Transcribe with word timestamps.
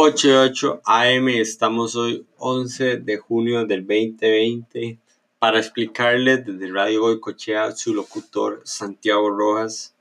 8 0.00 0.82
AM, 0.84 1.28
estamos 1.28 1.96
hoy 1.96 2.24
11 2.38 2.98
de 2.98 3.16
junio 3.16 3.66
del 3.66 3.86
2020 3.86 4.98
para 5.38 5.58
explicarles 5.58 6.46
desde 6.46 6.72
Radio 6.72 7.00
Goicochea 7.00 7.72
su 7.72 7.94
locutor 7.94 8.62
Santiago 8.64 9.30
Rojas 9.30 9.94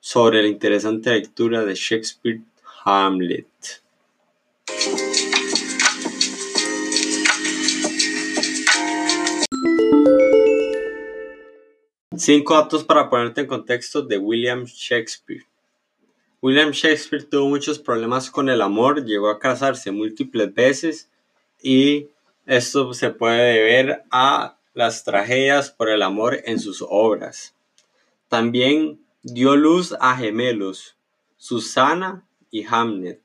sobre 0.00 0.42
la 0.42 0.48
interesante 0.48 1.10
lectura 1.10 1.64
de 1.64 1.74
Shakespeare 1.74 2.40
Hamlet. 2.84 3.82
Cinco 12.16 12.54
datos 12.54 12.84
para 12.84 13.10
ponerte 13.10 13.40
en 13.40 13.48
contexto 13.48 14.02
de 14.02 14.18
William 14.18 14.64
Shakespeare. 14.64 15.44
William 16.40 16.70
Shakespeare 16.70 17.24
tuvo 17.24 17.48
muchos 17.48 17.76
problemas 17.78 18.30
con 18.30 18.48
el 18.48 18.62
amor, 18.62 19.04
llegó 19.04 19.28
a 19.30 19.40
casarse 19.40 19.90
múltiples 19.90 20.54
veces 20.54 21.10
y 21.62 22.08
esto 22.46 22.94
se 22.94 23.10
puede 23.10 23.54
deber 23.54 24.04
a 24.10 24.58
las 24.74 25.02
tragedias 25.02 25.70
por 25.70 25.88
el 25.88 26.02
amor 26.02 26.38
en 26.44 26.60
sus 26.60 26.84
obras. 26.88 27.56
También 28.28 29.00
dio 29.22 29.56
luz 29.56 29.96
a 29.98 30.16
gemelos, 30.16 30.96
Susana 31.36 32.24
y 32.50 32.64
Hamlet, 32.68 33.22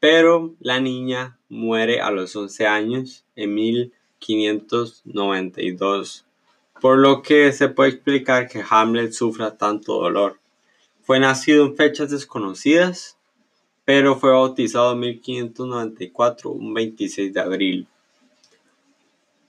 pero 0.00 0.54
la 0.60 0.80
niña 0.80 1.38
muere 1.48 2.00
a 2.00 2.10
los 2.10 2.34
11 2.36 2.66
años 2.66 3.24
en 3.34 3.54
1592, 3.54 6.25
por 6.80 6.98
lo 6.98 7.22
que 7.22 7.52
se 7.52 7.68
puede 7.68 7.90
explicar 7.90 8.48
que 8.48 8.64
Hamlet 8.68 9.12
sufra 9.12 9.56
tanto 9.56 10.00
dolor. 10.00 10.38
Fue 11.02 11.20
nacido 11.20 11.64
en 11.64 11.76
fechas 11.76 12.10
desconocidas, 12.10 13.16
pero 13.84 14.16
fue 14.16 14.32
bautizado 14.32 14.92
en 14.92 15.00
1594, 15.00 16.50
un 16.50 16.74
26 16.74 17.32
de 17.32 17.40
abril. 17.40 17.86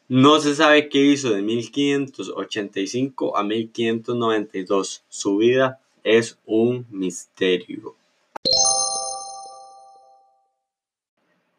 No 0.10 0.40
se 0.40 0.56
sabe 0.56 0.88
qué 0.88 1.00
hizo 1.00 1.32
de 1.32 1.42
1585 1.42 3.36
a 3.36 3.44
1592. 3.44 5.04
Su 5.10 5.38
vida 5.38 5.82
es 6.04 6.40
un 6.46 6.86
misterio. 6.92 7.96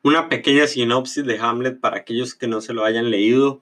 Una 0.03 0.31
pequeña 0.31 0.67
sinopsis 0.67 1.27
de 1.27 1.39
Hamlet 1.39 1.79
para 1.81 1.99
aquellos 1.99 2.35
que 2.35 2.47
no 2.47 2.63
se 2.63 2.73
lo 2.73 2.85
hayan 2.87 3.11
leído. 3.11 3.61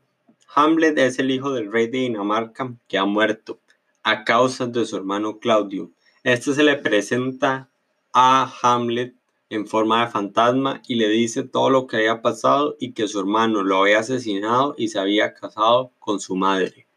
Hamlet 0.55 0.99
es 0.99 1.19
el 1.19 1.31
hijo 1.31 1.53
del 1.53 1.71
rey 1.71 1.89
de 1.89 1.99
Dinamarca 1.99 2.75
que 2.89 2.99
ha 2.99 3.05
muerto 3.05 3.61
a 4.03 4.25
causa 4.25 4.67
de 4.67 4.87
su 4.87 4.97
hermano 4.97 5.39
Claudio, 5.39 5.91
este 6.27 6.55
se 6.55 6.65
le 6.65 6.75
presenta 6.77 7.69
a 8.13 8.53
Hamlet 8.61 9.15
en 9.49 9.67
forma 9.67 10.05
de 10.05 10.11
fantasma 10.11 10.83
y 10.89 10.97
le 10.97 11.09
dice 11.09 11.45
todo 11.45 11.71
lo 11.71 11.87
que 11.87 11.99
había 11.99 12.21
pasado 12.21 12.77
y 12.81 12.95
que 12.95 13.07
su 13.07 13.21
hermano 13.21 13.63
lo 13.63 13.83
había 13.83 14.01
asesinado 14.01 14.75
y 14.77 14.89
se 14.89 14.99
había 14.99 15.35
casado 15.35 15.93
con 16.01 16.19
su 16.19 16.35
madre. 16.35 16.89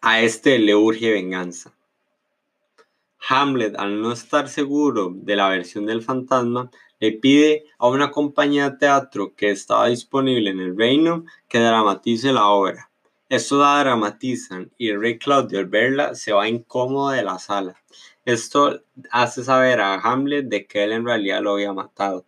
A 0.00 0.22
este 0.22 0.58
le 0.58 0.74
urge 0.74 1.10
venganza. 1.10 1.74
Hamlet, 3.28 3.76
al 3.78 4.00
no 4.00 4.12
estar 4.12 4.48
seguro 4.48 5.12
de 5.14 5.36
la 5.36 5.50
versión 5.50 5.84
del 5.84 6.00
fantasma, 6.00 6.70
le 7.02 7.10
pide 7.10 7.64
a 7.78 7.88
una 7.88 8.12
compañía 8.12 8.70
de 8.70 8.76
teatro 8.76 9.34
que 9.34 9.50
estaba 9.50 9.88
disponible 9.88 10.50
en 10.50 10.60
el 10.60 10.78
reino 10.78 11.24
que 11.48 11.58
dramatice 11.58 12.32
la 12.32 12.46
obra. 12.46 12.92
Esto 13.28 13.60
la 13.60 13.80
dramatizan 13.80 14.70
y 14.78 14.90
el 14.90 15.00
rey 15.00 15.18
Claudio 15.18 15.58
al 15.58 15.66
verla 15.66 16.14
se 16.14 16.32
va 16.32 16.48
incómodo 16.48 17.10
de 17.10 17.24
la 17.24 17.40
sala. 17.40 17.74
Esto 18.24 18.84
hace 19.10 19.42
saber 19.42 19.80
a 19.80 19.96
Hamlet 19.96 20.46
de 20.46 20.64
que 20.68 20.84
él 20.84 20.92
en 20.92 21.04
realidad 21.04 21.42
lo 21.42 21.54
había 21.54 21.72
matado. 21.72 22.24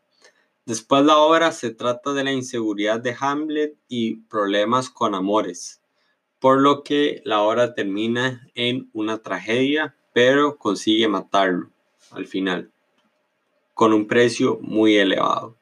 Después 0.66 1.04
la 1.04 1.18
obra 1.18 1.52
se 1.52 1.70
trata 1.70 2.12
de 2.12 2.24
la 2.24 2.32
inseguridad 2.32 2.98
de 2.98 3.16
Hamlet 3.16 3.76
y 3.86 4.16
problemas 4.22 4.90
con 4.90 5.14
amores, 5.14 5.82
por 6.40 6.60
lo 6.60 6.82
que 6.82 7.22
la 7.24 7.42
obra 7.42 7.74
termina 7.74 8.50
en 8.56 8.90
una 8.92 9.18
tragedia, 9.18 9.94
pero 10.12 10.58
consigue 10.58 11.06
matarlo 11.06 11.70
al 12.10 12.26
final, 12.26 12.72
con 13.74 13.92
un 13.92 14.06
precio 14.06 14.58
muy 14.62 14.96
elevado. 14.96 15.56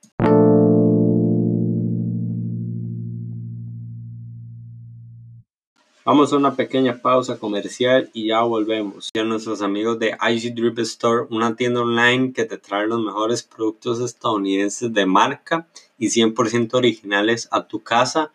Vamos 6.05 6.33
a 6.33 6.37
una 6.37 6.56
pequeña 6.56 7.00
pausa 7.00 7.39
comercial 7.39 8.11
y 8.12 8.27
ya 8.27 8.43
volvemos. 8.43 9.11
A 9.15 9.23
nuestros 9.23 9.62
amigos 9.62 10.00
de 10.00 10.17
Icy 10.31 10.50
Drip 10.50 10.81
Store, 10.81 11.27
una 11.31 11.55
tienda 11.55 11.81
online 11.81 12.33
que 12.33 12.45
te 12.45 12.59
trae 12.59 12.89
los 12.89 13.00
mejores 13.00 13.45
productos 13.45 14.00
estadounidenses 14.00 14.93
de 14.93 15.06
marca 15.06 15.69
y 15.99 16.09
100% 16.09 16.75
originales 16.75 17.49
a 17.53 17.69
tu 17.69 17.84
casa 17.84 18.33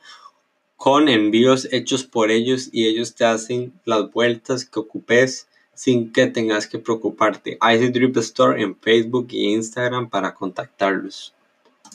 con 0.77 1.09
envíos 1.09 1.67
hechos 1.73 2.05
por 2.05 2.31
ellos 2.31 2.69
y 2.71 2.88
ellos 2.88 3.15
te 3.15 3.25
hacen 3.25 3.73
las 3.83 4.13
vueltas 4.13 4.63
que 4.63 4.79
ocupes 4.79 5.49
sin 5.77 6.11
que 6.11 6.25
tengas 6.25 6.65
que 6.65 6.79
preocuparte. 6.79 7.59
Icy 7.61 7.89
Drip 7.89 8.17
Store 8.17 8.59
en 8.59 8.75
Facebook 8.75 9.27
e 9.31 9.51
Instagram 9.51 10.09
para 10.09 10.33
contactarlos. 10.33 11.35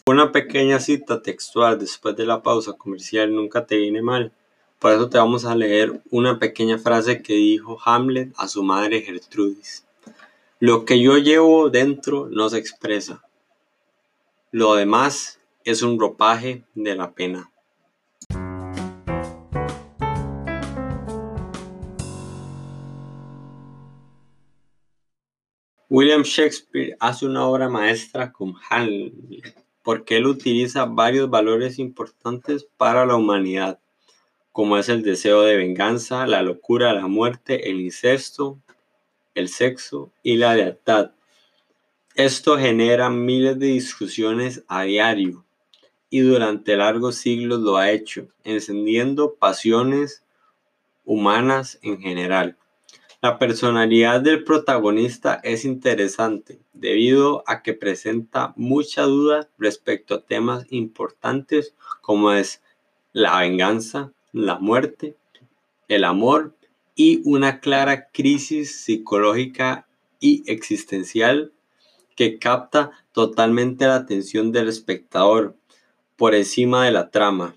Una 0.07 0.31
pequeña 0.31 0.79
cita 0.79 1.21
textual 1.21 1.81
después 1.81 2.15
de 2.15 2.25
la 2.25 2.45
pausa 2.45 2.75
comercial 2.75 3.35
nunca 3.35 3.67
te 3.67 3.77
viene 3.77 4.01
mal. 4.01 4.33
Por 4.79 4.93
eso 4.93 5.09
te 5.09 5.19
vamos 5.19 5.45
a 5.45 5.57
leer 5.57 6.01
una 6.11 6.39
pequeña 6.39 6.79
frase 6.79 7.23
que 7.23 7.35
dijo 7.35 7.77
Hamlet 7.85 8.33
a 8.37 8.47
su 8.47 8.63
madre 8.63 9.03
Gertrudis. 9.03 9.85
Lo 10.61 10.85
que 10.85 11.01
yo 11.01 11.19
llevo 11.19 11.69
dentro 11.69 12.29
no 12.31 12.49
se 12.49 12.59
expresa. 12.59 13.25
Lo 14.53 14.75
demás 14.75 15.41
es 15.65 15.83
un 15.83 15.99
ropaje 15.99 16.63
de 16.75 16.95
la 16.95 17.11
pena. 17.13 17.52
William 25.95 26.23
Shakespeare 26.23 26.97
hace 27.01 27.27
una 27.27 27.47
obra 27.47 27.69
maestra 27.69 28.33
con 28.33 28.55
Hamlet 28.71 29.13
porque 29.83 30.17
él 30.17 30.27
utiliza 30.27 30.87
varios 30.87 31.29
valores 31.29 31.79
importantes 31.79 32.67
para 32.79 33.05
la 33.05 33.15
humanidad 33.15 33.79
como 34.53 34.79
es 34.79 34.89
el 34.89 35.03
deseo 35.03 35.43
de 35.43 35.59
venganza, 35.59 36.27
la 36.27 36.41
locura, 36.43 36.95
la 36.95 37.09
muerte, 37.09 37.69
el 37.69 37.79
incesto, 37.79 38.59
el 39.35 39.51
sexo 39.51 40.11
y 40.23 40.39
la 40.39 40.55
lealtad. 40.55 41.11
Esto 42.15 42.57
genera 42.57 43.11
miles 43.11 43.59
de 43.59 43.67
discusiones 43.67 44.65
a 44.69 44.85
diario 44.85 45.45
y 46.09 46.21
durante 46.21 46.75
largos 46.75 47.17
siglos 47.17 47.61
lo 47.61 47.77
ha 47.77 47.91
hecho, 47.91 48.29
encendiendo 48.45 49.35
pasiones 49.35 50.25
humanas 51.05 51.79
en 51.83 52.01
general. 52.01 52.57
La 53.25 53.39
personalidad 53.39 54.21
del 54.21 54.43
protagonista 54.43 55.41
es 55.45 55.65
interesante 55.65 56.59
debido 56.73 57.45
a 57.47 57.63
que 57.63 57.73
presenta 57.73 58.53
mucha 58.57 59.03
duda 59.03 59.49
respecto 59.59 60.17
a 60.17 60.27
temas 60.27 60.67
importantes 60.71 61.77
como 62.01 62.33
es 62.33 62.63
la 63.13 63.39
venganza, 63.39 64.13
la 64.33 64.59
muerte, 64.59 65.15
el 65.87 66.03
amor 66.03 66.57
y 66.97 67.23
una 67.25 67.61
clara 67.61 68.09
crisis 68.09 68.83
psicológica 68.83 69.87
y 70.19 70.43
existencial 70.51 71.53
que 72.17 72.41
capta 72.41 72.91
totalmente 73.13 73.87
la 73.87 73.95
atención 73.95 74.51
del 74.51 74.67
espectador 74.67 75.55
por 76.17 76.35
encima 76.35 76.87
de 76.87 76.91
la 76.91 77.11
trama, 77.11 77.55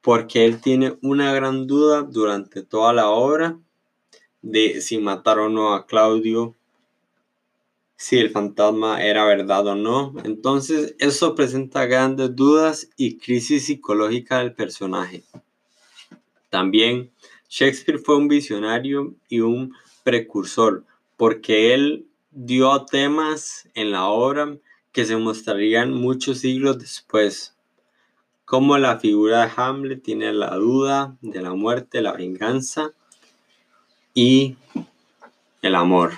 porque 0.00 0.46
él 0.46 0.62
tiene 0.62 0.96
una 1.02 1.34
gran 1.34 1.66
duda 1.66 2.00
durante 2.00 2.62
toda 2.62 2.94
la 2.94 3.10
obra 3.10 3.58
de 4.42 4.80
si 4.80 4.98
matar 4.98 5.38
o 5.38 5.48
no 5.48 5.74
a 5.74 5.86
Claudio, 5.86 6.54
si 7.96 8.18
el 8.18 8.30
fantasma 8.30 9.04
era 9.04 9.26
verdad 9.26 9.66
o 9.66 9.74
no. 9.74 10.14
Entonces 10.24 10.94
eso 10.98 11.34
presenta 11.34 11.84
grandes 11.86 12.34
dudas 12.34 12.88
y 12.96 13.18
crisis 13.18 13.66
psicológica 13.66 14.38
del 14.38 14.54
personaje. 14.54 15.22
También 16.48 17.10
Shakespeare 17.48 17.98
fue 17.98 18.16
un 18.16 18.28
visionario 18.28 19.14
y 19.28 19.40
un 19.40 19.74
precursor, 20.02 20.84
porque 21.16 21.74
él 21.74 22.06
dio 22.30 22.84
temas 22.86 23.68
en 23.74 23.90
la 23.90 24.06
obra 24.06 24.56
que 24.92 25.04
se 25.04 25.16
mostrarían 25.16 25.92
muchos 25.92 26.38
siglos 26.38 26.78
después, 26.78 27.56
como 28.44 28.78
la 28.78 28.98
figura 28.98 29.44
de 29.44 29.52
Hamlet 29.56 30.02
tiene 30.02 30.32
la 30.32 30.56
duda 30.56 31.16
de 31.20 31.40
la 31.40 31.54
muerte, 31.54 32.00
la 32.00 32.12
venganza 32.12 32.94
y 34.14 34.56
el 35.62 35.74
amor. 35.74 36.12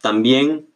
También 0.00 0.66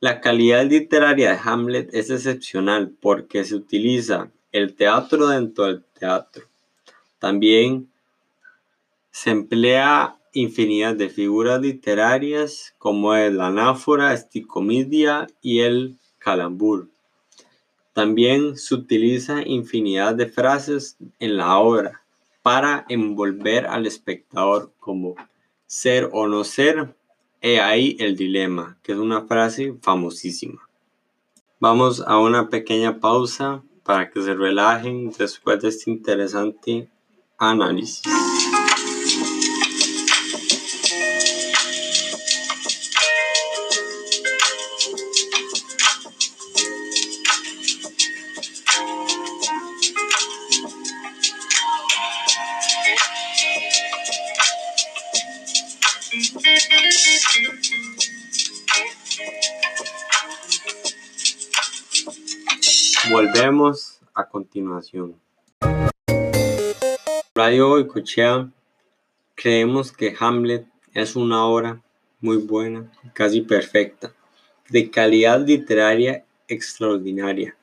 la 0.00 0.20
calidad 0.20 0.64
literaria 0.64 1.32
de 1.32 1.38
Hamlet 1.44 1.90
es 1.92 2.10
excepcional 2.10 2.90
porque 3.00 3.44
se 3.44 3.54
utiliza 3.54 4.30
el 4.52 4.74
teatro 4.74 5.28
dentro 5.28 5.66
del 5.66 5.84
teatro. 5.98 6.44
También 7.18 7.88
Se 9.12 9.30
emplea 9.30 10.16
infinidad 10.32 10.94
de 10.94 11.08
figuras 11.08 11.60
literarias 11.60 12.74
como 12.78 13.14
es 13.14 13.32
la 13.32 13.48
anáfora, 13.48 14.14
esticomidia 14.14 15.26
y 15.42 15.60
el 15.60 15.98
calambur. 16.18 16.88
También 17.92 18.56
se 18.56 18.74
utiliza 18.74 19.42
infinidad 19.42 20.14
de 20.14 20.26
frases 20.26 20.96
en 21.18 21.36
la 21.36 21.58
obra 21.58 22.02
para 22.42 22.86
envolver 22.88 23.66
al 23.66 23.86
espectador 23.86 24.72
como 24.78 25.16
ser 25.70 26.10
o 26.12 26.26
no 26.26 26.42
ser, 26.42 26.96
he 27.40 27.60
ahí 27.60 27.96
el 28.00 28.16
dilema, 28.16 28.76
que 28.82 28.90
es 28.90 28.98
una 28.98 29.22
frase 29.26 29.76
famosísima. 29.80 30.68
Vamos 31.60 32.02
a 32.04 32.18
una 32.18 32.48
pequeña 32.48 32.98
pausa 32.98 33.62
para 33.84 34.10
que 34.10 34.20
se 34.20 34.34
relajen 34.34 35.12
después 35.16 35.60
de 35.62 35.68
este 35.68 35.92
interesante 35.92 36.90
análisis. 37.38 38.02
Volvemos 63.10 64.00
a 64.14 64.28
continuación. 64.28 65.20
Radio 67.34 67.88
Cochea 67.88 68.48
creemos 69.34 69.90
que 69.90 70.14
Hamlet 70.16 70.64
es 70.94 71.16
una 71.16 71.44
obra 71.44 71.82
muy 72.20 72.36
buena, 72.36 72.88
casi 73.12 73.40
perfecta, 73.40 74.12
de 74.68 74.92
calidad 74.92 75.44
literaria 75.44 76.24
extraordinaria, 76.46 77.56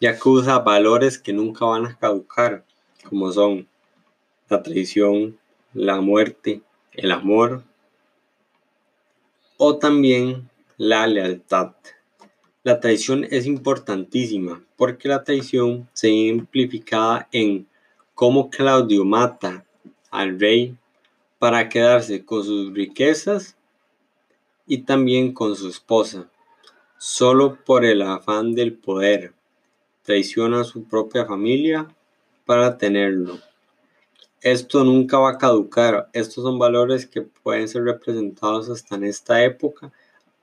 ya 0.00 0.18
que 0.18 0.28
usa 0.28 0.58
valores 0.58 1.16
que 1.16 1.32
nunca 1.32 1.64
van 1.64 1.86
a 1.86 1.96
caducar, 1.96 2.64
como 3.08 3.30
son 3.30 3.68
la 4.48 4.64
traición, 4.64 5.38
la 5.74 6.00
muerte, 6.00 6.62
el 6.92 7.12
amor 7.12 7.62
o 9.58 9.78
también 9.78 10.50
la 10.76 11.06
lealtad. 11.06 11.74
La 12.64 12.80
traición 12.80 13.24
es 13.30 13.46
importantísima 13.46 14.64
porque 14.76 15.08
la 15.08 15.22
traición 15.22 15.88
se 15.92 16.08
ve 16.08 16.84
en 17.30 17.68
cómo 18.14 18.50
Claudio 18.50 19.04
mata 19.04 19.64
al 20.10 20.40
rey 20.40 20.76
para 21.38 21.68
quedarse 21.68 22.24
con 22.24 22.42
sus 22.42 22.74
riquezas 22.74 23.56
y 24.66 24.78
también 24.78 25.32
con 25.32 25.54
su 25.54 25.68
esposa, 25.68 26.28
solo 26.98 27.58
por 27.64 27.84
el 27.84 28.02
afán 28.02 28.54
del 28.54 28.74
poder. 28.74 29.32
Traiciona 30.02 30.62
a 30.62 30.64
su 30.64 30.82
propia 30.82 31.26
familia 31.26 31.86
para 32.44 32.76
tenerlo. 32.76 33.38
Esto 34.40 34.82
nunca 34.82 35.18
va 35.18 35.30
a 35.30 35.38
caducar. 35.38 36.08
Estos 36.12 36.42
son 36.42 36.58
valores 36.58 37.06
que 37.06 37.22
pueden 37.22 37.68
ser 37.68 37.84
representados 37.84 38.68
hasta 38.68 38.96
en 38.96 39.04
esta 39.04 39.44
época, 39.44 39.92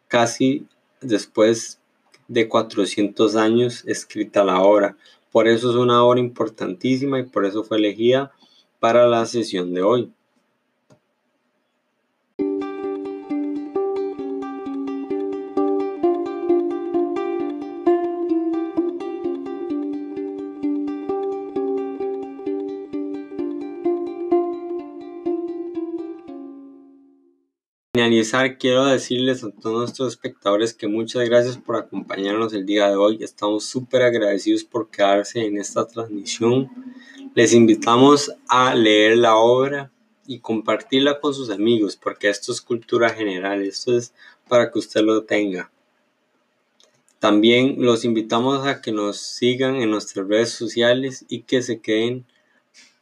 casi 0.07 0.65
después 1.01 1.79
de 2.27 2.47
400 2.47 3.35
años 3.35 3.83
escrita 3.85 4.43
la 4.43 4.61
obra. 4.61 4.97
Por 5.31 5.47
eso 5.47 5.69
es 5.69 5.75
una 5.75 6.03
obra 6.03 6.19
importantísima 6.19 7.19
y 7.19 7.23
por 7.23 7.45
eso 7.45 7.63
fue 7.63 7.77
elegida 7.77 8.31
para 8.79 9.07
la 9.07 9.25
sesión 9.25 9.73
de 9.73 9.81
hoy. 9.81 10.11
Finalizar, 27.95 28.57
quiero 28.57 28.87
decirles 28.87 29.41
a 29.45 29.51
todos 29.51 29.77
nuestros 29.77 30.09
espectadores 30.09 30.73
que 30.73 30.85
muchas 30.85 31.23
gracias 31.29 31.55
por 31.55 31.77
acompañarnos 31.77 32.51
el 32.51 32.65
día 32.65 32.89
de 32.89 32.97
hoy. 32.97 33.19
Estamos 33.21 33.63
súper 33.63 34.01
agradecidos 34.01 34.65
por 34.65 34.89
quedarse 34.89 35.45
en 35.45 35.57
esta 35.57 35.87
transmisión. 35.87 36.69
Les 37.35 37.53
invitamos 37.53 38.33
a 38.49 38.75
leer 38.75 39.17
la 39.17 39.37
obra 39.37 39.93
y 40.27 40.39
compartirla 40.39 41.21
con 41.21 41.33
sus 41.33 41.49
amigos, 41.49 41.95
porque 41.95 42.27
esto 42.27 42.51
es 42.51 42.59
cultura 42.59 43.11
general, 43.11 43.61
esto 43.61 43.97
es 43.97 44.13
para 44.49 44.69
que 44.69 44.79
usted 44.79 44.99
lo 44.99 45.23
tenga. 45.23 45.71
También 47.19 47.77
los 47.77 48.03
invitamos 48.03 48.67
a 48.67 48.81
que 48.81 48.91
nos 48.91 49.21
sigan 49.21 49.77
en 49.77 49.89
nuestras 49.89 50.27
redes 50.27 50.49
sociales 50.49 51.23
y 51.29 51.43
que 51.43 51.61
se 51.61 51.79
queden 51.79 52.25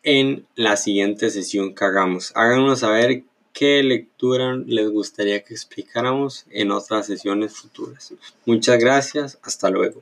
en 0.04 0.46
la 0.54 0.78
siguiente 0.78 1.32
sesión 1.32 1.74
que 1.74 1.84
hagamos. 1.84 2.32
Háganos 2.36 2.82
saber 2.82 3.24
qué 3.54 3.82
lectura 3.84 4.56
les 4.56 4.90
gustaría 4.90 5.44
que 5.44 5.54
explicáramos 5.54 6.46
en 6.50 6.72
otras 6.72 7.06
sesiones 7.06 7.56
futuras. 7.56 8.14
Muchas 8.46 8.80
gracias, 8.80 9.40
hasta 9.44 9.70
luego. 9.70 10.02